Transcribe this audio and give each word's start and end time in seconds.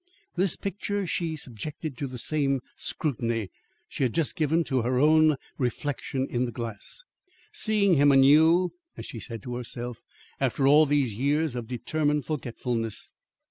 This 0.35 0.55
picture 0.55 1.05
she 1.05 1.35
subjected 1.35 1.95
to 1.99 2.07
the 2.07 2.17
same 2.17 2.61
scrutiny 2.75 3.51
she 3.87 4.01
had 4.01 4.15
just 4.15 4.35
given 4.35 4.63
to 4.63 4.81
her 4.81 4.97
own 4.97 5.35
reflection 5.59 6.25
in 6.27 6.45
the 6.45 6.51
glass: 6.51 7.03
"Seeing 7.51 7.97
him 7.97 8.11
anew," 8.11 8.71
as 8.97 9.05
she 9.05 9.19
said 9.19 9.43
to 9.43 9.53
herself, 9.57 10.01
"after 10.39 10.67
all 10.67 10.87
these 10.87 11.13
years 11.13 11.55
of 11.55 11.67
determined 11.67 12.25
forgetfulness." 12.25 13.13